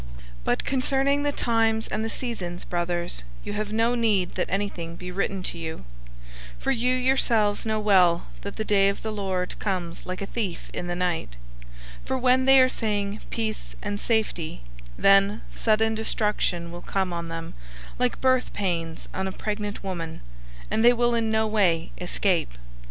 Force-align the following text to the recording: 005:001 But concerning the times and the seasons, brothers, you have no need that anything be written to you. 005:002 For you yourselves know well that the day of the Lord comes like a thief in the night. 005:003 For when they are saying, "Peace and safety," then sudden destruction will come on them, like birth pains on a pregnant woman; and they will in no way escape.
005:001 0.01 0.07
But 0.45 0.63
concerning 0.65 1.21
the 1.21 1.31
times 1.31 1.87
and 1.87 2.03
the 2.03 2.09
seasons, 2.09 2.63
brothers, 2.63 3.21
you 3.43 3.53
have 3.53 3.71
no 3.71 3.93
need 3.93 4.33
that 4.33 4.49
anything 4.49 4.95
be 4.95 5.11
written 5.11 5.43
to 5.43 5.59
you. 5.59 5.85
005:002 6.57 6.63
For 6.63 6.71
you 6.71 6.95
yourselves 6.95 7.67
know 7.67 7.79
well 7.79 8.25
that 8.41 8.55
the 8.55 8.65
day 8.65 8.89
of 8.89 9.03
the 9.03 9.11
Lord 9.11 9.59
comes 9.59 10.07
like 10.07 10.23
a 10.23 10.25
thief 10.25 10.71
in 10.73 10.87
the 10.87 10.95
night. 10.95 11.35
005:003 12.01 12.07
For 12.07 12.17
when 12.17 12.45
they 12.45 12.59
are 12.59 12.67
saying, 12.67 13.19
"Peace 13.29 13.75
and 13.83 13.99
safety," 13.99 14.63
then 14.97 15.43
sudden 15.51 15.93
destruction 15.93 16.71
will 16.71 16.81
come 16.81 17.13
on 17.13 17.27
them, 17.27 17.53
like 17.99 18.19
birth 18.19 18.53
pains 18.53 19.07
on 19.13 19.27
a 19.27 19.31
pregnant 19.31 19.83
woman; 19.83 20.21
and 20.71 20.83
they 20.83 20.93
will 20.93 21.13
in 21.13 21.29
no 21.29 21.45
way 21.45 21.91
escape. 21.99 22.53